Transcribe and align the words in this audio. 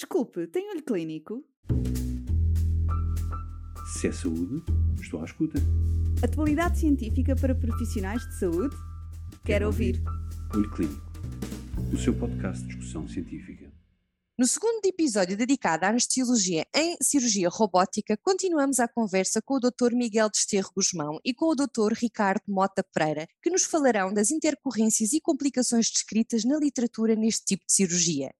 Desculpe, 0.00 0.46
tem 0.46 0.70
olho 0.70 0.82
clínico? 0.82 1.44
Se 3.92 4.08
é 4.08 4.12
saúde, 4.12 4.64
estou 4.98 5.20
à 5.20 5.26
escuta. 5.26 5.58
Atualidade 6.24 6.78
científica 6.78 7.36
para 7.36 7.54
profissionais 7.54 8.26
de 8.26 8.38
saúde? 8.38 8.74
Quero 9.44 9.66
ouvir. 9.66 10.02
Olho 10.54 10.70
Clínico, 10.70 11.02
o 11.92 11.98
seu 11.98 12.18
podcast 12.18 12.62
de 12.62 12.68
discussão 12.68 13.06
científica. 13.06 13.70
No 14.38 14.46
segundo 14.46 14.82
episódio 14.86 15.36
dedicado 15.36 15.84
à 15.84 15.90
anestesiologia 15.90 16.64
em 16.74 16.96
cirurgia 17.02 17.50
robótica, 17.50 18.16
continuamos 18.22 18.80
a 18.80 18.88
conversa 18.88 19.42
com 19.42 19.56
o 19.56 19.60
Dr. 19.60 19.92
Miguel 19.92 20.30
Desterro 20.30 20.70
Guzmão 20.74 21.20
e 21.22 21.34
com 21.34 21.44
o 21.44 21.54
Dr. 21.54 21.92
Ricardo 21.92 22.44
Mota 22.48 22.82
Pereira, 22.82 23.28
que 23.42 23.50
nos 23.50 23.64
falarão 23.64 24.14
das 24.14 24.30
intercorrências 24.30 25.12
e 25.12 25.20
complicações 25.20 25.90
descritas 25.90 26.42
na 26.42 26.56
literatura 26.56 27.14
neste 27.14 27.44
tipo 27.44 27.66
de 27.66 27.72
cirurgia. 27.74 28.32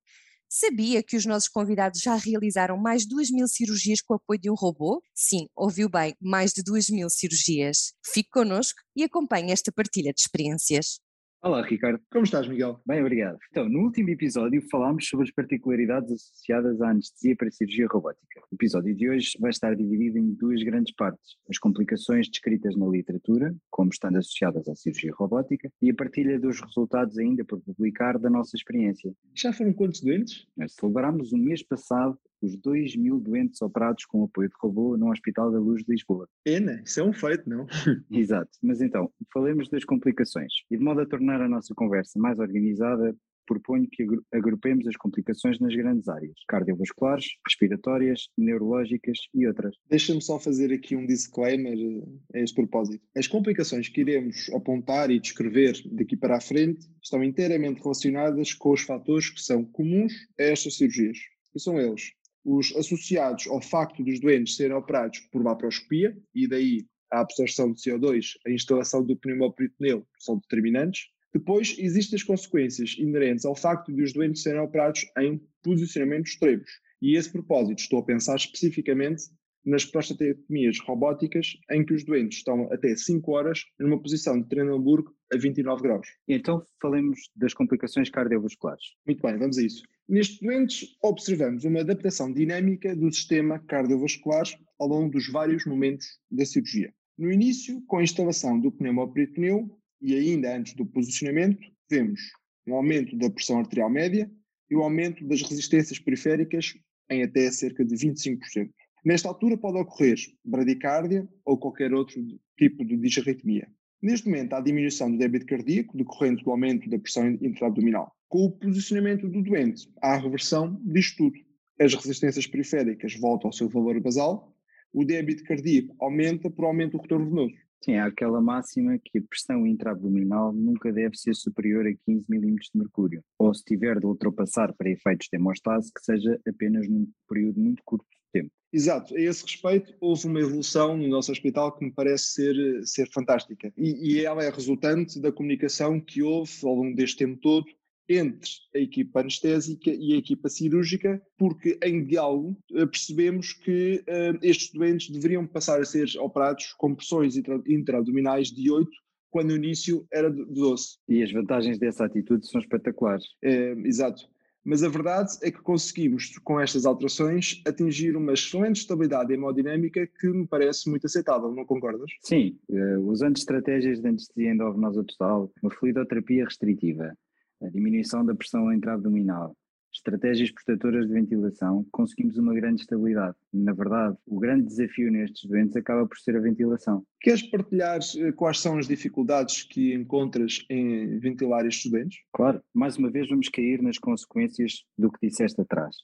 Sabia 0.52 1.00
que 1.00 1.16
os 1.16 1.24
nossos 1.24 1.48
convidados 1.48 2.00
já 2.00 2.16
realizaram 2.16 2.76
mais 2.76 3.02
de 3.02 3.08
2 3.10 3.30
mil 3.30 3.46
cirurgias 3.46 4.00
com 4.00 4.14
o 4.14 4.16
apoio 4.16 4.40
de 4.40 4.50
um 4.50 4.54
robô? 4.54 5.00
Sim, 5.14 5.46
ouviu 5.54 5.88
bem, 5.88 6.12
mais 6.20 6.52
de 6.52 6.60
2 6.60 6.90
mil 6.90 7.08
cirurgias. 7.08 7.92
Fique 8.04 8.30
connosco 8.30 8.80
e 8.96 9.04
acompanhe 9.04 9.52
esta 9.52 9.70
partilha 9.70 10.12
de 10.12 10.20
experiências. 10.22 10.98
Olá, 11.42 11.62
Ricardo. 11.62 11.98
Como 12.12 12.22
estás, 12.22 12.46
Miguel? 12.46 12.78
Bem, 12.86 13.00
obrigado. 13.00 13.38
Então, 13.50 13.66
no 13.66 13.80
último 13.84 14.10
episódio 14.10 14.60
falámos 14.70 15.08
sobre 15.08 15.26
as 15.26 15.32
particularidades 15.32 16.12
associadas 16.12 16.82
à 16.82 16.90
anestesia 16.90 17.34
para 17.34 17.48
a 17.48 17.50
cirurgia 17.50 17.86
robótica. 17.90 18.42
O 18.52 18.54
episódio 18.56 18.94
de 18.94 19.08
hoje 19.08 19.38
vai 19.40 19.48
estar 19.48 19.74
dividido 19.74 20.18
em 20.18 20.34
duas 20.34 20.62
grandes 20.62 20.94
partes: 20.94 21.36
as 21.48 21.56
complicações 21.56 22.28
descritas 22.28 22.76
na 22.76 22.86
literatura, 22.86 23.54
como 23.70 23.88
estando 23.88 24.18
associadas 24.18 24.68
à 24.68 24.74
cirurgia 24.74 25.14
robótica, 25.14 25.72
e 25.80 25.90
a 25.90 25.94
partilha 25.94 26.38
dos 26.38 26.60
resultados 26.60 27.16
ainda 27.16 27.42
por 27.42 27.58
publicar 27.62 28.18
da 28.18 28.28
nossa 28.28 28.54
experiência. 28.54 29.10
Já 29.34 29.50
foram 29.50 29.72
quantos 29.72 30.02
doentes? 30.02 30.46
Nós 30.54 30.74
Celebramos 30.74 31.32
o 31.32 31.38
mês 31.38 31.62
passado 31.62 32.18
os 32.42 32.56
2 32.56 32.96
mil 32.96 33.18
doentes 33.18 33.60
operados 33.62 34.04
com 34.04 34.24
apoio 34.24 34.48
de 34.48 34.54
robô 34.60 34.96
no 34.96 35.10
Hospital 35.10 35.50
da 35.50 35.58
Luz 35.58 35.82
de 35.84 35.92
Lisboa. 35.92 36.28
Pena, 36.44 36.80
isso 36.84 37.00
é 37.00 37.04
um 37.04 37.12
feito, 37.12 37.48
não? 37.48 37.66
Exato, 38.10 38.50
mas 38.62 38.80
então, 38.80 39.10
falemos 39.32 39.68
das 39.68 39.84
complicações. 39.84 40.52
E 40.70 40.76
de 40.76 40.82
modo 40.82 41.00
a 41.00 41.06
tornar 41.06 41.40
a 41.40 41.48
nossa 41.48 41.74
conversa 41.74 42.18
mais 42.18 42.38
organizada, 42.38 43.14
proponho 43.46 43.88
que 43.90 44.04
agru- 44.04 44.24
agrupemos 44.32 44.86
as 44.86 44.96
complicações 44.96 45.58
nas 45.58 45.74
grandes 45.74 46.08
áreas: 46.08 46.34
cardiovasculares, 46.46 47.26
respiratórias, 47.46 48.28
neurológicas 48.38 49.18
e 49.34 49.46
outras. 49.46 49.74
Deixa-me 49.88 50.22
só 50.22 50.38
fazer 50.38 50.72
aqui 50.72 50.94
um 50.94 51.04
disclaimer 51.04 51.76
eh, 51.76 52.38
a 52.38 52.42
este 52.42 52.54
propósito. 52.54 53.04
As 53.16 53.26
complicações 53.26 53.88
que 53.88 54.02
iremos 54.02 54.48
apontar 54.54 55.10
e 55.10 55.18
descrever 55.18 55.74
daqui 55.92 56.16
para 56.16 56.36
a 56.36 56.40
frente 56.40 56.86
estão 57.02 57.24
inteiramente 57.24 57.82
relacionadas 57.82 58.54
com 58.54 58.70
os 58.70 58.82
fatores 58.82 59.30
que 59.30 59.40
são 59.42 59.64
comuns 59.64 60.12
a 60.38 60.44
estas 60.44 60.76
cirurgias. 60.76 61.18
E 61.52 61.58
são 61.60 61.80
eles 61.80 62.12
os 62.44 62.74
associados 62.76 63.46
ao 63.46 63.60
facto 63.60 64.02
dos 64.02 64.20
doentes 64.20 64.56
serem 64.56 64.76
operados 64.76 65.20
por 65.30 65.44
laparoscopia, 65.44 66.16
e 66.34 66.48
daí 66.48 66.86
a 67.10 67.20
absorção 67.20 67.72
de 67.72 67.80
CO2, 67.80 68.32
a 68.46 68.50
instalação 68.50 69.04
do 69.04 69.16
pneumoperitoneu 69.16 70.06
são 70.18 70.38
determinantes. 70.38 71.08
Depois, 71.32 71.76
existem 71.78 72.16
as 72.16 72.22
consequências 72.22 72.96
inerentes 72.98 73.44
ao 73.44 73.54
facto 73.54 73.92
de 73.92 74.02
os 74.02 74.12
doentes 74.12 74.42
serem 74.42 74.60
operados 74.60 75.04
em 75.18 75.40
posicionamentos 75.62 76.32
extremos. 76.32 76.70
E 77.02 77.16
a 77.16 77.18
esse 77.18 77.30
propósito, 77.30 77.78
estou 77.78 78.00
a 78.00 78.04
pensar 78.04 78.36
especificamente 78.36 79.24
nas 79.64 79.84
prostatectomias 79.84 80.78
robóticas, 80.80 81.56
em 81.70 81.84
que 81.84 81.94
os 81.94 82.04
doentes 82.04 82.38
estão 82.38 82.72
até 82.72 82.94
5 82.94 83.30
horas 83.32 83.64
numa 83.78 84.00
posição 84.00 84.40
de 84.40 84.48
Trennenburg 84.48 85.08
a 85.32 85.36
29 85.36 85.82
graus. 85.82 86.08
Então 86.26 86.66
falemos 86.80 87.18
das 87.36 87.54
complicações 87.54 88.10
cardiovasculares. 88.10 88.94
Muito 89.06 89.22
bem, 89.22 89.38
vamos 89.38 89.58
a 89.58 89.62
isso. 89.62 89.82
Nestes 90.08 90.40
doentes, 90.40 90.96
observamos 91.02 91.64
uma 91.64 91.80
adaptação 91.80 92.32
dinâmica 92.32 92.96
do 92.96 93.12
sistema 93.12 93.58
cardiovascular 93.60 94.44
ao 94.78 94.88
longo 94.88 95.12
dos 95.12 95.28
vários 95.30 95.64
momentos 95.66 96.06
da 96.30 96.44
cirurgia. 96.44 96.92
No 97.16 97.30
início, 97.30 97.82
com 97.86 97.98
a 97.98 98.02
instalação 98.02 98.58
do 98.58 98.72
pneumoperitoneu 98.72 99.68
e 100.00 100.14
ainda 100.14 100.56
antes 100.56 100.74
do 100.74 100.86
posicionamento, 100.86 101.60
vemos 101.88 102.20
um 102.66 102.74
aumento 102.74 103.16
da 103.16 103.30
pressão 103.30 103.58
arterial 103.58 103.90
média 103.90 104.30
e 104.70 104.76
o 104.76 104.82
aumento 104.82 105.26
das 105.26 105.42
resistências 105.42 105.98
periféricas 105.98 106.74
em 107.10 107.22
até 107.22 107.50
cerca 107.50 107.84
de 107.84 107.94
25%. 107.94 108.70
Nesta 109.04 109.28
altura 109.28 109.56
pode 109.56 109.78
ocorrer 109.78 110.18
bradicárdia 110.44 111.26
ou 111.44 111.56
qualquer 111.56 111.94
outro 111.94 112.22
tipo 112.58 112.84
de 112.84 112.98
disarritmia. 112.98 113.66
Neste 114.02 114.28
momento, 114.28 114.52
há 114.52 114.60
diminuição 114.60 115.10
do 115.10 115.16
débito 115.16 115.46
cardíaco 115.46 115.96
decorrente 115.96 116.44
do 116.44 116.50
aumento 116.50 116.88
da 116.88 116.98
pressão 116.98 117.28
intraabdominal. 117.40 118.14
Com 118.28 118.44
o 118.44 118.50
posicionamento 118.50 119.26
do 119.26 119.42
doente, 119.42 119.90
há 120.02 120.14
a 120.14 120.18
reversão 120.18 120.78
disto 120.84 121.16
tudo. 121.16 121.38
As 121.80 121.94
resistências 121.94 122.46
periféricas 122.46 123.14
voltam 123.18 123.48
ao 123.48 123.52
seu 123.54 123.70
valor 123.70 123.98
basal, 124.00 124.54
o 124.92 125.04
débito 125.04 125.44
cardíaco 125.44 125.94
aumenta 125.98 126.50
por 126.50 126.66
aumento 126.66 126.92
do 126.92 127.02
retorno 127.02 127.30
venoso. 127.30 127.54
Sim, 127.82 127.94
há 127.94 128.06
aquela 128.06 128.42
máxima 128.42 128.98
que 129.02 129.18
a 129.18 129.22
pressão 129.22 129.66
intraabdominal 129.66 130.52
nunca 130.52 130.92
deve 130.92 131.16
ser 131.16 131.34
superior 131.34 131.86
a 131.86 131.94
15 132.04 132.26
milímetros 132.28 132.70
de 132.74 132.78
mercúrio, 132.78 133.24
ou 133.38 133.54
se 133.54 133.64
tiver 133.64 133.98
de 133.98 134.04
ultrapassar 134.04 134.74
para 134.74 134.90
efeitos 134.90 135.28
de 135.32 135.38
hemostase, 135.38 135.90
que 135.90 136.04
seja 136.04 136.38
apenas 136.46 136.86
num 136.86 137.08
período 137.26 137.58
muito 137.58 137.82
curto 137.82 138.04
tempo. 138.32 138.50
Exato, 138.72 139.16
a 139.16 139.20
esse 139.20 139.42
respeito, 139.42 139.92
houve 140.00 140.26
uma 140.26 140.40
evolução 140.40 140.96
no 140.96 141.08
nosso 141.08 141.32
hospital 141.32 141.76
que 141.76 141.84
me 141.84 141.92
parece 141.92 142.24
ser, 142.34 142.86
ser 142.86 143.10
fantástica. 143.10 143.72
E, 143.76 144.12
e 144.12 144.24
ela 144.24 144.44
é 144.44 144.50
resultante 144.50 145.20
da 145.20 145.32
comunicação 145.32 146.00
que 146.00 146.22
houve 146.22 146.52
ao 146.62 146.74
longo 146.74 146.94
deste 146.94 147.16
tempo 147.16 147.40
todo 147.40 147.66
entre 148.08 148.50
a 148.74 148.78
equipa 148.78 149.20
anestésica 149.20 149.90
e 149.90 150.14
a 150.14 150.16
equipa 150.16 150.48
cirúrgica, 150.48 151.22
porque 151.38 151.78
em 151.82 152.04
diálogo 152.04 152.56
eh, 152.74 152.84
percebemos 152.84 153.52
que 153.52 154.02
eh, 154.04 154.32
estes 154.42 154.72
doentes 154.72 155.10
deveriam 155.10 155.46
passar 155.46 155.80
a 155.80 155.84
ser 155.84 156.08
operados 156.18 156.72
com 156.76 156.92
pressões 156.92 157.36
intra- 157.36 157.62
intraabdominais 157.68 158.48
de 158.48 158.68
8, 158.68 158.90
quando 159.30 159.50
no 159.50 159.56
início 159.56 160.04
era 160.12 160.28
de 160.28 160.44
12. 160.44 160.98
E 161.08 161.22
as 161.22 161.30
vantagens 161.30 161.78
dessa 161.78 162.04
atitude 162.04 162.48
são 162.48 162.60
espetaculares. 162.60 163.24
É, 163.42 163.72
exato. 163.84 164.28
Mas 164.64 164.82
a 164.82 164.88
verdade 164.88 165.38
é 165.42 165.50
que 165.50 165.60
conseguimos, 165.60 166.36
com 166.44 166.60
estas 166.60 166.84
alterações, 166.84 167.62
atingir 167.66 168.14
uma 168.16 168.34
excelente 168.34 168.80
estabilidade 168.80 169.32
hemodinâmica 169.32 170.06
que 170.06 170.28
me 170.28 170.46
parece 170.46 170.88
muito 170.90 171.06
aceitável, 171.06 171.50
não 171.50 171.64
concordas? 171.64 172.10
Sim, 172.20 172.58
eh, 172.70 172.98
usando 172.98 173.36
estratégias 173.36 174.00
de 174.00 174.08
anestesia 174.08 174.50
endovenosa 174.50 175.02
total, 175.02 175.50
uma 175.62 175.72
fluidoterapia 175.72 176.44
restritiva, 176.44 177.16
a 177.62 177.68
diminuição 177.68 178.24
da 178.24 178.34
pressão 178.34 178.72
intraabdominal, 178.72 179.56
estratégias 180.00 180.50
protetoras 180.50 181.06
de 181.06 181.12
ventilação, 181.12 181.86
conseguimos 181.92 182.36
uma 182.38 182.54
grande 182.54 182.82
estabilidade. 182.82 183.36
Na 183.52 183.72
verdade, 183.72 184.16
o 184.26 184.38
grande 184.38 184.66
desafio 184.66 185.10
nestes 185.10 185.48
doentes 185.48 185.76
acaba 185.76 186.06
por 186.06 186.18
ser 186.18 186.36
a 186.36 186.40
ventilação. 186.40 187.04
Queres 187.20 187.42
partilhar 187.42 188.00
eh, 188.16 188.32
quais 188.32 188.58
são 188.58 188.78
as 188.78 188.88
dificuldades 188.88 189.62
que 189.62 189.94
encontras 189.94 190.64
em 190.68 191.18
ventilar 191.18 191.66
estes 191.66 191.90
doentes? 191.90 192.18
Claro, 192.32 192.62
mais 192.74 192.96
uma 192.96 193.10
vez 193.10 193.28
vamos 193.28 193.48
cair 193.48 193.82
nas 193.82 193.98
consequências 193.98 194.84
do 194.98 195.10
que 195.10 195.28
disseste 195.28 195.60
atrás. 195.60 195.96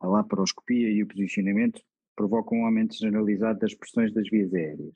A 0.00 0.08
laparoscopia 0.08 0.90
e 0.90 1.02
o 1.02 1.06
posicionamento 1.06 1.80
provocam 2.16 2.58
um 2.58 2.66
aumento 2.66 2.96
generalizado 2.96 3.60
das 3.60 3.74
pressões 3.74 4.12
das 4.12 4.28
vias 4.28 4.52
aéreas, 4.52 4.94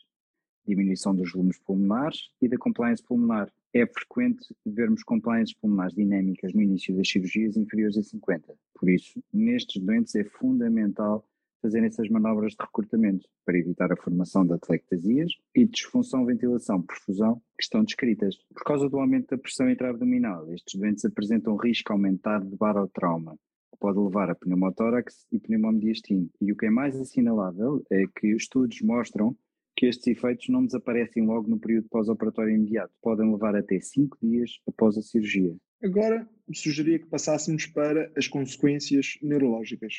diminuição 0.66 1.14
dos 1.14 1.30
volumes 1.30 1.58
pulmonares 1.60 2.30
e 2.40 2.48
da 2.48 2.56
compliance 2.56 3.02
pulmonar. 3.02 3.50
É 3.78 3.87
frequente 3.87 4.56
vermos 4.64 5.03
compliances 5.03 5.54
pulmonares 5.54 5.94
dinâmicas 5.94 6.54
no 6.54 6.62
início 6.62 6.97
das 6.97 7.10
cirurgias 7.10 7.59
inferiores 7.59 7.98
a 7.98 8.03
50. 8.03 8.54
Por 8.75 8.88
isso, 8.88 9.22
nestes 9.31 9.82
doentes 9.82 10.14
é 10.14 10.25
fundamental 10.25 11.28
fazer 11.60 11.84
essas 11.84 12.09
manobras 12.09 12.53
de 12.53 12.65
recrutamento 12.65 13.28
para 13.44 13.59
evitar 13.59 13.92
a 13.92 13.97
formação 13.97 14.47
de 14.47 14.54
atelectasias 14.54 15.31
e 15.54 15.66
disfunção 15.66 16.25
ventilação-perfusão 16.25 17.34
que 17.59 17.65
estão 17.65 17.84
descritas. 17.84 18.36
Por 18.54 18.65
causa 18.65 18.88
do 18.88 18.98
aumento 18.98 19.36
da 19.36 19.38
pressão 19.38 19.69
intraabdominal, 19.69 20.50
estes 20.54 20.81
doentes 20.81 21.04
apresentam 21.04 21.54
risco 21.56 21.92
aumentado 21.92 22.48
de 22.48 22.56
barotrauma, 22.56 23.36
que 23.70 23.78
pode 23.78 23.98
levar 23.98 24.31
a 24.31 24.34
pneumotórax 24.34 25.26
e 25.31 25.38
pneumomediastino. 25.38 26.30
E 26.41 26.50
o 26.50 26.56
que 26.56 26.65
é 26.65 26.71
mais 26.71 26.98
assinalável 26.98 27.84
é 27.91 28.04
que 28.06 28.28
estudos 28.28 28.80
mostram 28.80 29.36
que 29.76 29.86
estes 29.86 30.06
efeitos 30.06 30.48
não 30.48 30.64
desaparecem 30.64 31.26
logo 31.26 31.48
no 31.48 31.60
período 31.60 31.88
pós-operatório 31.88 32.54
imediato, 32.54 32.92
podem 33.02 33.30
levar 33.30 33.54
até 33.54 33.78
5 33.78 34.16
dias 34.22 34.58
após 34.66 34.96
a 34.96 35.02
cirurgia. 35.02 35.54
Agora, 35.82 36.26
sugeria 36.54 36.98
que 36.98 37.06
passássemos 37.06 37.66
para 37.66 38.10
as 38.16 38.26
consequências 38.26 39.18
neurológicas. 39.22 39.94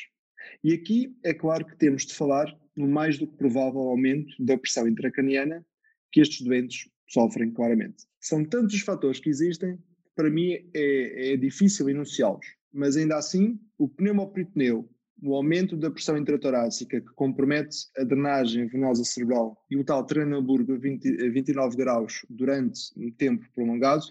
E 0.64 0.72
aqui 0.72 1.16
é 1.24 1.32
claro 1.32 1.64
que 1.64 1.76
temos 1.76 2.04
de 2.06 2.14
falar 2.14 2.52
no 2.76 2.88
mais 2.88 3.18
do 3.18 3.26
que 3.26 3.36
provável 3.36 3.80
aumento 3.80 4.32
da 4.38 4.58
pressão 4.58 4.88
intracraniana 4.88 5.64
que 6.10 6.20
estes 6.20 6.44
doentes 6.44 6.88
sofrem 7.06 7.52
claramente. 7.52 8.04
São 8.20 8.44
tantos 8.44 8.74
os 8.74 8.80
fatores 8.80 9.20
que 9.20 9.30
existem 9.30 9.76
que 9.76 10.10
para 10.16 10.30
mim 10.30 10.52
é, 10.74 11.32
é 11.32 11.36
difícil 11.36 11.88
enunciá-los, 11.88 12.46
mas 12.72 12.96
ainda 12.96 13.16
assim 13.16 13.58
o 13.76 13.88
pneumoperitoneu, 13.88 14.88
o 15.22 15.34
aumento 15.34 15.76
da 15.76 15.90
pressão 15.90 16.16
intratorácica 16.16 17.00
que 17.00 17.14
compromete 17.14 17.76
a 17.96 18.04
drenagem 18.04 18.66
venosa 18.66 19.04
cerebral 19.04 19.56
e 19.70 19.76
o 19.76 19.84
tal 19.84 20.04
Trennenburg 20.04 20.72
a, 20.72 20.76
20, 20.76 21.26
a 21.26 21.30
29 21.30 21.76
graus 21.76 22.24
durante 22.30 22.80
um 22.96 23.10
tempo 23.10 23.44
prolongado 23.54 24.04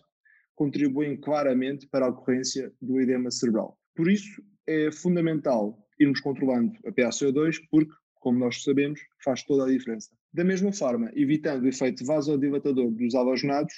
contribuem 0.55 1.15
claramente 1.15 1.87
para 1.87 2.05
a 2.05 2.09
ocorrência 2.09 2.73
do 2.81 2.99
edema 2.99 3.29
cerebral. 3.31 3.77
Por 3.95 4.09
isso, 4.09 4.41
é 4.65 4.91
fundamental 4.91 5.77
irmos 5.99 6.19
controlando 6.19 6.73
a 6.85 6.91
PaCO2, 6.91 7.59
porque, 7.71 7.91
como 8.15 8.39
nós 8.39 8.63
sabemos, 8.63 8.99
faz 9.23 9.43
toda 9.43 9.65
a 9.65 9.71
diferença. 9.71 10.09
Da 10.33 10.43
mesma 10.43 10.73
forma, 10.73 11.11
evitando 11.15 11.63
o 11.63 11.67
efeito 11.67 12.05
vasodilatador 12.05 12.91
dos 12.91 13.15
halogenados, 13.15 13.73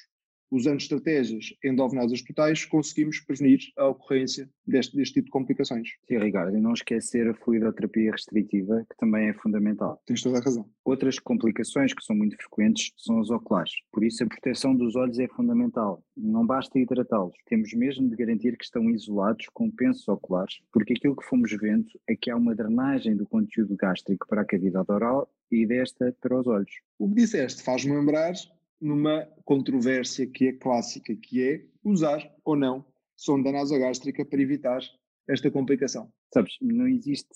usando 0.51 0.79
estratégias 0.79 1.53
endovenosas 1.63 2.21
totais, 2.21 2.65
conseguimos 2.65 3.19
prevenir 3.19 3.59
a 3.77 3.87
ocorrência 3.87 4.49
deste, 4.65 4.95
deste 4.95 5.15
tipo 5.15 5.25
de 5.25 5.31
complicações. 5.31 5.89
Sim, 6.07 6.17
Ricardo, 6.17 6.57
e 6.57 6.61
não 6.61 6.73
esquecer 6.73 7.27
a 7.27 7.33
fluidoterapia 7.33 8.11
restritiva, 8.11 8.85
que 8.89 8.97
também 8.97 9.29
é 9.29 9.33
fundamental. 9.33 10.01
Tens 10.05 10.21
toda 10.21 10.39
a 10.39 10.41
razão. 10.41 10.69
Outras 10.83 11.19
complicações 11.19 11.93
que 11.93 12.03
são 12.03 12.15
muito 12.15 12.35
frequentes 12.37 12.91
são 12.97 13.19
os 13.19 13.29
oculares. 13.29 13.71
Por 13.91 14.03
isso, 14.03 14.23
a 14.23 14.27
proteção 14.27 14.75
dos 14.75 14.95
olhos 14.95 15.19
é 15.19 15.27
fundamental. 15.27 16.03
Não 16.15 16.45
basta 16.45 16.79
hidratá-los. 16.79 17.35
Temos 17.45 17.73
mesmo 17.73 18.09
de 18.09 18.15
garantir 18.15 18.57
que 18.57 18.63
estão 18.63 18.89
isolados 18.89 19.47
com 19.53 19.69
pensos 19.69 20.07
oculares, 20.07 20.55
porque 20.71 20.93
aquilo 20.93 21.15
que 21.15 21.25
fomos 21.25 21.51
vendo 21.51 21.87
é 22.07 22.15
que 22.15 22.29
há 22.29 22.35
uma 22.35 22.55
drenagem 22.55 23.15
do 23.15 23.27
conteúdo 23.27 23.75
gástrico 23.75 24.27
para 24.27 24.41
a 24.41 24.45
cavidade 24.45 24.91
oral 24.91 25.29
e 25.51 25.65
desta 25.65 26.15
para 26.21 26.39
os 26.39 26.47
olhos. 26.47 26.71
O 26.97 27.07
que 27.09 27.15
disseste 27.15 27.63
faz-me 27.63 27.95
lembrar 27.95 28.33
numa 28.81 29.27
controvérsia 29.43 30.27
que 30.27 30.47
é 30.47 30.53
clássica, 30.53 31.15
que 31.15 31.43
é 31.43 31.65
usar 31.83 32.21
ou 32.43 32.55
não 32.55 32.85
sonda 33.15 33.51
nasogástrica 33.51 34.25
para 34.25 34.41
evitar 34.41 34.79
esta 35.27 35.51
complicação. 35.51 36.09
Sabes, 36.33 36.55
não 36.61 36.87
existe 36.87 37.27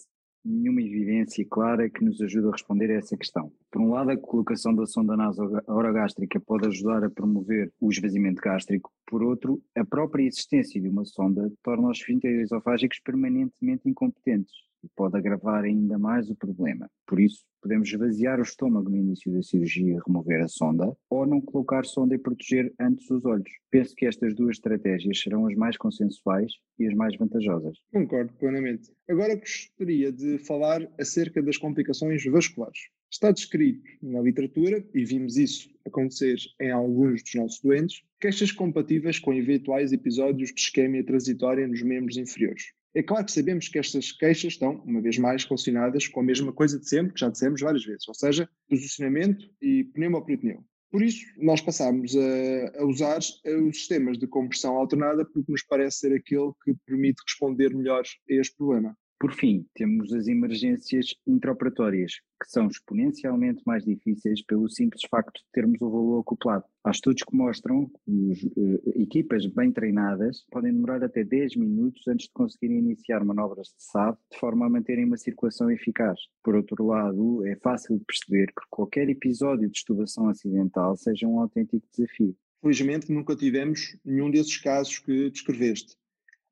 nenhuma 0.45 0.81
evidência 0.81 1.45
clara 1.49 1.89
que 1.89 2.03
nos 2.03 2.19
ajude 2.21 2.47
a 2.47 2.51
responder 2.51 2.91
a 2.91 2.97
essa 2.97 3.17
questão. 3.17 3.51
Por 3.71 3.81
um 3.81 3.91
lado, 3.91 4.11
a 4.11 4.17
colocação 4.17 4.75
da 4.75 4.85
sonda 4.85 5.15
nasogástrica 5.15 6.39
pode 6.39 6.67
ajudar 6.67 7.03
a 7.03 7.09
promover 7.09 7.71
o 7.79 7.89
esvaziamento 7.89 8.41
gástrico. 8.41 8.91
Por 9.07 9.23
outro, 9.23 9.61
a 9.75 9.85
própria 9.85 10.25
existência 10.25 10.81
de 10.81 10.89
uma 10.89 11.05
sonda 11.05 11.51
torna 11.63 11.89
os 11.89 11.99
esfínteres 11.99 12.43
esofágicos 12.43 12.99
permanentemente 13.03 13.87
incompetentes 13.89 14.53
e 14.83 14.87
pode 14.95 15.17
agravar 15.17 15.63
ainda 15.63 15.97
mais 15.97 16.29
o 16.29 16.35
problema. 16.35 16.89
Por 17.07 17.19
isso, 17.19 17.45
podemos 17.63 17.87
esvaziar 17.87 18.39
o 18.39 18.43
estômago 18.43 18.89
no 18.89 18.97
início 18.97 19.31
da 19.31 19.41
cirurgia 19.41 19.93
e 19.95 19.99
remover 20.05 20.41
a 20.41 20.47
sonda, 20.49 20.93
ou 21.09 21.25
não 21.25 21.39
colocar 21.39 21.85
sonda 21.85 22.13
e 22.13 22.17
proteger 22.17 22.73
antes 22.77 23.09
os 23.09 23.23
olhos. 23.23 23.49
Penso 23.71 23.95
que 23.95 24.05
estas 24.05 24.35
duas 24.35 24.57
estratégias 24.57 25.21
serão 25.21 25.47
as 25.47 25.55
mais 25.55 25.77
consensuais 25.77 26.51
e 26.77 26.85
as 26.85 26.93
mais 26.93 27.17
vantajosas. 27.17 27.77
Concordo 27.93 28.33
plenamente. 28.33 28.91
Agora 29.09 29.35
gostaria 29.35 30.11
de 30.11 30.37
falar 30.39 30.85
acerca 30.99 31.41
das 31.41 31.57
complicações 31.57 32.23
vasculares. 32.25 32.79
Está 33.09 33.31
descrito 33.31 33.81
na 34.01 34.19
literatura, 34.21 34.83
e 34.93 35.05
vimos 35.05 35.37
isso 35.37 35.69
acontecer 35.85 36.35
em 36.59 36.71
alguns 36.71 37.23
dos 37.23 37.35
nossos 37.35 37.61
doentes, 37.61 38.01
queixas 38.19 38.51
compatíveis 38.51 39.19
com 39.19 39.33
eventuais 39.33 39.93
episódios 39.93 40.51
de 40.51 40.59
isquemia 40.59 41.05
transitória 41.05 41.67
nos 41.67 41.81
membros 41.81 42.17
inferiores. 42.17 42.73
É 42.95 43.01
claro 43.01 43.25
que 43.25 43.31
sabemos 43.31 43.67
que 43.67 43.79
estas 43.79 44.11
queixas 44.11 44.53
estão, 44.53 44.75
uma 44.85 45.01
vez 45.01 45.17
mais, 45.17 45.43
relacionadas 45.43 46.07
com 46.07 46.19
a 46.19 46.23
mesma 46.23 46.53
coisa 46.53 46.79
de 46.79 46.87
sempre, 46.87 47.13
que 47.13 47.19
já 47.19 47.29
dissemos 47.29 47.59
várias 47.59 47.83
vezes, 47.83 48.07
ou 48.07 48.13
seja, 48.13 48.47
posicionamento 48.69 49.49
e 49.61 49.83
pneumoperitoneum. 49.85 50.63
Por 50.91 51.01
isso, 51.01 51.25
nós 51.37 51.59
passámos 51.59 52.15
a, 52.15 52.79
a, 52.79 52.85
usar 52.85 53.17
os 53.17 53.77
sistemas 53.77 54.15
de 54.19 54.27
compressão 54.27 54.77
alternada 54.77 55.25
porque 55.25 55.51
nos 55.51 55.63
parece 55.63 55.97
ser 55.97 56.13
aquele 56.13 56.51
que 56.63 56.75
permite 56.85 57.19
responder 57.27 57.73
melhor 57.73 58.03
a 58.29 58.33
este 58.33 58.55
problema. 58.55 58.95
Por 59.23 59.31
fim, 59.31 59.65
temos 59.73 60.11
as 60.11 60.27
emergências 60.27 61.15
intraoperatórias, 61.25 62.15
que 62.41 62.49
são 62.49 62.67
exponencialmente 62.67 63.63
mais 63.65 63.85
difíceis 63.85 64.43
pelo 64.43 64.69
simples 64.69 65.03
facto 65.09 65.37
de 65.37 65.45
termos 65.53 65.79
o 65.79 65.89
valor 65.89 66.19
acoplado. 66.19 66.65
Há 66.83 66.91
estudos 66.91 67.23
que 67.23 67.33
mostram 67.33 67.89
que 68.03 68.51
uh, 68.57 69.01
equipas 69.01 69.45
bem 69.45 69.71
treinadas 69.71 70.43
podem 70.51 70.73
demorar 70.73 71.01
até 71.05 71.23
10 71.23 71.55
minutos 71.55 72.05
antes 72.05 72.25
de 72.25 72.33
conseguirem 72.33 72.79
iniciar 72.79 73.23
manobras 73.23 73.67
de 73.67 73.81
SAD 73.85 74.17
de 74.29 74.37
forma 74.37 74.65
a 74.65 74.69
manterem 74.69 75.05
uma 75.05 75.15
circulação 75.15 75.71
eficaz. 75.71 76.19
Por 76.43 76.55
outro 76.55 76.85
lado, 76.85 77.47
é 77.47 77.55
fácil 77.55 78.03
perceber 78.05 78.47
que 78.47 78.67
qualquer 78.69 79.07
episódio 79.09 79.69
de 79.69 79.77
estubação 79.77 80.27
acidental 80.27 80.97
seja 80.97 81.25
um 81.25 81.39
autêntico 81.39 81.87
desafio. 81.95 82.35
Felizmente 82.61 83.09
nunca 83.09 83.37
tivemos 83.37 83.97
nenhum 84.03 84.29
desses 84.29 84.57
casos 84.57 84.99
que 84.99 85.29
descreveste, 85.29 85.95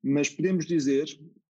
mas 0.02 0.30
podemos 0.30 0.64
dizer 0.64 1.04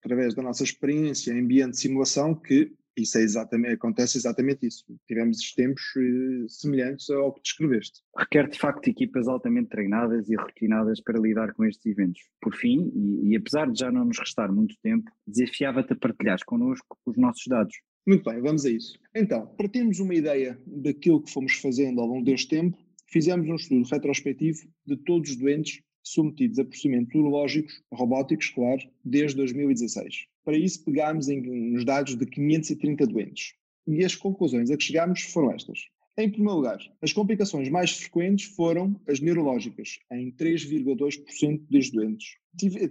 através 0.06 0.36
da 0.36 0.44
nossa 0.44 0.64
experiência 0.64 1.32
em 1.32 1.40
ambiente 1.40 1.72
de 1.72 1.80
simulação, 1.80 2.36
que 2.36 2.72
isso 2.96 3.18
é 3.18 3.22
exatamente, 3.22 3.74
acontece 3.74 4.18
exatamente 4.18 4.66
isso. 4.66 4.86
Tivemos 5.06 5.52
tempos 5.54 5.82
eh, 5.98 6.46
semelhantes 6.48 7.10
ao 7.10 7.34
que 7.34 7.42
descreveste. 7.42 8.02
Requer 8.18 8.48
de 8.48 8.58
facto 8.58 8.88
equipas 8.88 9.28
altamente 9.28 9.70
treinadas 9.70 10.30
e 10.30 10.36
rotinadas 10.36 11.02
para 11.02 11.20
lidar 11.20 11.54
com 11.54 11.66
estes 11.66 11.86
eventos. 11.86 12.22
Por 12.40 12.56
fim, 12.56 12.92
e, 12.96 13.32
e 13.32 13.36
apesar 13.36 13.70
de 13.70 13.80
já 13.80 13.92
não 13.92 14.06
nos 14.06 14.18
restar 14.18 14.50
muito 14.50 14.76
tempo, 14.82 15.12
desafiava-te 15.28 15.92
a 15.92 15.96
partilhares 15.96 16.44
connosco 16.44 16.98
os 17.06 17.18
nossos 17.18 17.44
dados. 17.48 17.76
Muito 18.08 18.24
bem, 18.30 18.40
vamos 18.40 18.66
a 18.66 18.70
isso. 18.70 18.98
Então, 19.14 19.48
para 19.58 19.68
termos 19.68 20.00
uma 20.00 20.14
ideia 20.14 20.58
daquilo 20.66 21.22
que 21.22 21.32
fomos 21.32 21.56
fazendo 21.56 22.00
ao 22.00 22.08
longo 22.08 22.24
deste 22.24 22.48
tempo, 22.48 22.78
fizemos 23.08 23.50
um 23.50 23.56
estudo 23.56 23.90
retrospectivo 23.92 24.60
de 24.86 24.96
todos 24.98 25.32
os 25.32 25.36
doentes 25.36 25.82
submetidos 26.06 26.60
a 26.60 26.66
procedimentos 26.66 27.14
urológicos, 27.16 27.82
robóticos, 27.92 28.50
claro, 28.50 28.82
desde 29.04 29.38
2016. 29.38 30.28
Para 30.44 30.58
isso, 30.58 30.84
pegámos 30.86 31.28
em, 31.28 31.42
nos 31.72 31.84
dados 31.84 32.16
de 32.16 32.26
530 32.26 33.08
doentes. 33.08 33.54
E 33.88 34.06
as 34.06 34.16
conclusões 34.16 34.70
a 34.70 34.78
que 34.78 34.84
chegámos 34.84 35.22
foram 35.22 35.52
estas. 35.52 35.80
Em 36.18 36.30
primeiro 36.30 36.56
lugar, 36.56 36.80
as 37.02 37.12
complicações 37.12 37.68
mais 37.68 37.92
frequentes 37.92 38.46
foram 38.56 39.00
as 39.06 39.20
neurológicas, 39.20 40.00
em 40.12 40.32
3,2% 40.32 41.62
dos 41.70 41.92
doentes. 41.92 42.38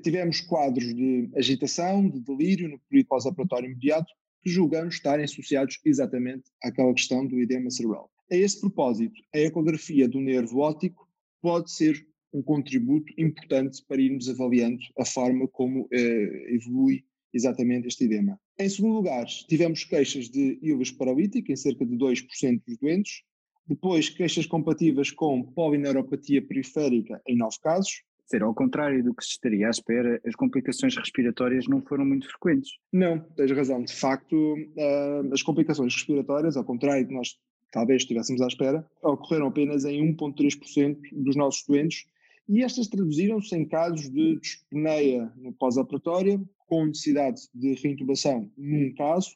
Tivemos 0.03 0.43
quadros 0.43 0.95
de 0.95 1.31
agitação, 1.35 2.07
de 2.07 2.21
delírio 2.21 2.69
no 2.69 2.79
período 2.81 3.07
pós-operatório 3.07 3.71
imediato, 3.71 4.13
que 4.43 4.51
julgamos 4.51 4.97
estarem 4.97 5.25
associados 5.25 5.81
exatamente 5.87 6.45
àquela 6.63 6.93
questão 6.93 7.27
do 7.27 7.41
edema 7.41 7.71
cerebral. 7.71 8.11
A 8.31 8.37
esse 8.37 8.61
propósito, 8.61 9.19
a 9.35 9.39
ecografia 9.39 10.07
do 10.07 10.21
nervo 10.21 10.59
óptico 10.59 11.09
pode 11.41 11.73
ser 11.73 12.07
um 12.35 12.43
contributo 12.43 13.13
importante 13.17 13.83
para 13.87 14.03
irmos 14.03 14.29
avaliando 14.29 14.83
a 14.99 15.05
forma 15.05 15.47
como 15.49 15.89
eh, 15.93 16.55
evolui 16.55 17.05
exatamente 17.33 17.87
este 17.87 18.05
edema. 18.05 18.39
Em 18.59 18.69
segundo 18.69 18.97
lugar, 18.97 19.25
tivemos 19.49 19.85
queixas 19.85 20.29
de 20.29 20.59
ilvas 20.61 20.91
paralítica 20.91 21.53
em 21.53 21.57
cerca 21.57 21.87
de 21.87 21.97
2% 21.97 22.63
dos 22.67 22.77
doentes, 22.79 23.23
depois 23.67 24.11
queixas 24.11 24.47
compatíveis 24.47 25.11
com 25.11 25.43
polineuropatia 25.43 26.43
periférica 26.47 27.23
em 27.27 27.37
9 27.37 27.57
casos, 27.63 28.03
Ser, 28.27 28.43
ao 28.43 28.55
contrário 28.55 29.05
do 29.05 29.15
que 29.15 29.23
se 29.23 29.33
estaria 29.33 29.67
à 29.67 29.71
espera, 29.71 30.19
as 30.27 30.35
complicações 30.35 30.97
respiratórias 30.97 31.69
não 31.69 31.83
foram 31.83 32.07
muito 32.07 32.27
frequentes. 32.27 32.71
Não, 32.91 33.21
tens 33.37 33.51
razão. 33.51 33.85
De 33.85 33.93
facto, 33.93 34.35
uh, 34.35 35.33
as 35.33 35.43
complicações 35.43 35.95
respiratórias, 35.95 36.57
ao 36.57 36.65
contrário 36.65 37.05
do 37.05 37.09
que 37.09 37.15
nós 37.15 37.39
talvez 37.71 38.03
estivéssemos 38.03 38.41
à 38.41 38.47
espera, 38.47 38.87
ocorreram 39.03 39.49
apenas 39.49 39.85
em 39.85 40.01
1,3% 40.17 40.97
dos 41.13 41.37
nossos 41.37 41.67
doentes 41.67 42.07
e 42.49 42.63
estas 42.63 42.89
traduziram-se 42.89 43.55
em 43.57 43.67
casos 43.67 44.11
de 44.11 44.39
dispneia 44.39 45.33
no 45.37 45.53
pós-operatória, 45.53 46.41
com 46.67 46.87
necessidade 46.87 47.43
de 47.55 47.75
reintubação 47.75 48.51
num 48.57 48.95
caso 48.95 49.31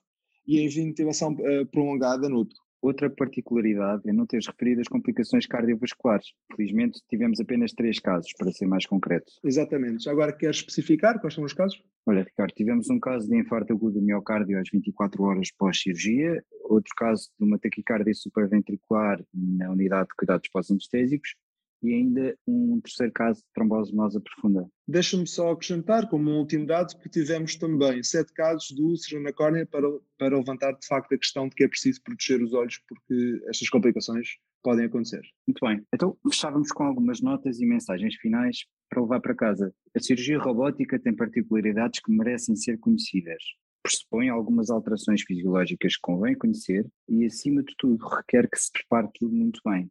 e 0.47 0.61
em 0.61 0.69
ventilação 0.69 1.33
uh, 1.33 1.67
prolongada 1.67 2.29
no 2.29 2.39
outro. 2.39 2.57
Outra 2.81 3.11
particularidade 3.11 4.09
é 4.09 4.13
não 4.13 4.25
teres 4.25 4.47
referido 4.47 4.81
as 4.81 4.87
complicações 4.87 5.47
cardiovasculares. 5.47 6.29
Felizmente 6.55 7.01
tivemos 7.09 7.41
apenas 7.41 7.73
três 7.73 7.99
casos, 7.99 8.33
para 8.39 8.53
ser 8.53 8.67
mais 8.67 8.87
concreto. 8.87 9.33
Exatamente. 9.43 10.09
Agora 10.09 10.33
queres 10.33 10.59
especificar 10.59 11.21
quais 11.21 11.35
são 11.35 11.43
os 11.43 11.53
casos? 11.53 11.83
Olha, 12.07 12.23
Ricardo, 12.23 12.53
tivemos 12.53 12.89
um 12.89 13.01
caso 13.01 13.29
de 13.29 13.37
infarto 13.37 13.73
agudo 13.73 13.99
do 13.99 14.07
miocárdio 14.07 14.59
às 14.61 14.69
24 14.73 15.23
horas 15.25 15.51
pós-cirurgia, 15.51 16.43
outro 16.65 16.93
caso 16.97 17.29
de 17.39 17.45
uma 17.45 17.59
taquicardia 17.59 18.15
supraventricular 18.15 19.21
na 19.35 19.71
unidade 19.73 20.09
de 20.09 20.15
cuidados 20.15 20.49
pós-anestésicos 20.49 21.35
e 21.83 21.93
ainda 21.95 22.37
um 22.47 22.81
terceiro 22.81 23.13
caso 23.13 23.41
de 23.41 23.47
trombose 23.55 23.91
venosa 23.91 24.21
profunda. 24.21 24.69
Deixa-me 24.87 25.27
só 25.27 25.53
acrescentar, 25.53 26.09
como 26.09 26.31
um 26.31 26.39
último 26.39 26.67
dado, 26.67 26.97
que 26.99 27.09
tivemos 27.09 27.57
também 27.57 28.03
sete 28.03 28.33
casos 28.33 28.69
de 28.69 28.83
úlcera 28.83 29.21
na 29.21 29.33
córnea 29.33 29.67
para, 29.67 29.87
para 30.19 30.37
levantar 30.37 30.73
de 30.73 30.87
facto 30.87 31.15
a 31.15 31.19
questão 31.19 31.49
de 31.49 31.55
que 31.55 31.65
é 31.65 31.69
preciso 31.69 32.03
proteger 32.03 32.43
os 32.43 32.53
olhos 32.53 32.81
porque 32.89 33.43
estas 33.49 33.69
complicações 33.69 34.29
podem 34.63 34.87
acontecer. 34.87 35.23
Muito 35.47 35.65
bem, 35.65 35.83
então 35.95 36.17
fechávamos 36.29 36.73
com 36.73 36.83
algumas 36.83 37.21
notas 37.21 37.61
e 37.61 37.67
mensagens 37.67 38.17
finais 38.17 38.65
para 38.91 39.03
levar 39.03 39.21
para 39.21 39.35
casa. 39.35 39.73
A 39.95 40.01
cirurgia 40.01 40.39
robótica 40.39 40.99
tem 40.99 41.15
particularidades 41.15 42.01
que 42.01 42.13
merecem 42.13 42.57
ser 42.57 42.79
conhecidas. 42.79 43.43
Pressupõe 43.83 44.29
algumas 44.29 44.71
alterações 44.71 45.23
fisiológicas 45.23 45.95
que 45.95 46.03
convém 46.03 46.37
conhecer 46.37 46.85
e, 47.09 47.25
acima 47.25 47.63
de 47.63 47.73
tudo, 47.79 48.05
requer 48.07 48.49
que 48.51 48.59
se 48.59 48.73
prepare 48.73 49.09
tudo 49.15 49.35
muito 49.35 49.61
bem 49.65 49.89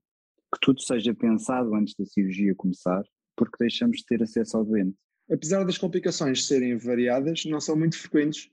que 0.58 0.66
tudo 0.66 0.82
seja 0.82 1.14
pensado 1.14 1.74
antes 1.76 1.94
da 1.98 2.06
cirurgia 2.06 2.56
começar, 2.56 3.04
porque 3.36 3.58
deixamos 3.60 3.98
de 3.98 4.06
ter 4.06 4.24
acesso 4.24 4.58
ao 4.58 4.66
doente. 4.66 4.98
Apesar 5.30 5.64
das 5.64 5.78
complicações 5.78 6.46
serem 6.46 6.78
variadas, 6.78 7.46
não 7.46 7.60
são 7.60 7.76
muito 7.76 7.98
frequentes 7.98 8.50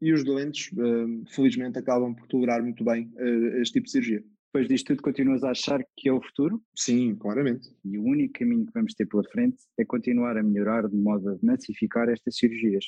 e 0.00 0.12
os 0.12 0.22
doentes, 0.22 0.70
uh, 0.72 1.24
felizmente, 1.30 1.78
acabam 1.78 2.14
por 2.14 2.26
tolerar 2.26 2.62
muito 2.62 2.84
bem 2.84 3.10
uh, 3.16 3.60
este 3.60 3.74
tipo 3.74 3.86
de 3.86 3.92
cirurgia. 3.92 4.24
Depois 4.52 4.68
disto 4.68 4.86
tudo, 4.88 5.02
continuas 5.02 5.42
a 5.44 5.50
achar 5.50 5.80
que 5.96 6.08
é 6.08 6.12
o 6.12 6.20
futuro? 6.20 6.62
Sim, 6.74 7.14
claramente. 7.16 7.68
E 7.84 7.98
o 7.98 8.04
único 8.04 8.38
caminho 8.38 8.66
que 8.66 8.72
vamos 8.72 8.94
ter 8.94 9.06
pela 9.06 9.24
frente 9.24 9.58
é 9.78 9.84
continuar 9.84 10.36
a 10.36 10.42
melhorar 10.42 10.88
de 10.88 10.96
modo 10.96 11.30
a 11.30 11.36
massificar 11.42 12.08
estas 12.08 12.36
cirurgias. 12.36 12.84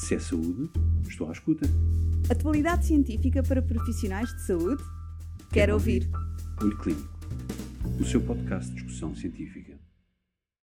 Se 0.00 0.14
é 0.14 0.18
saúde, 0.18 0.70
estou 1.08 1.28
à 1.28 1.32
escuta. 1.32 1.66
Atualidade 2.30 2.86
científica 2.86 3.42
para 3.42 3.62
profissionais 3.62 4.28
de 4.34 4.46
saúde? 4.46 4.82
Quero 5.54 5.74
ouvir. 5.74 6.10
Olho 6.60 6.76
Clínico, 6.78 7.08
o 8.00 8.04
seu 8.04 8.20
podcast 8.20 8.70
de 8.70 8.82
discussão 8.82 9.14
científica. 9.14 9.73